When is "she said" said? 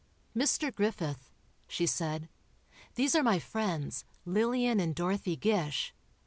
1.67-2.27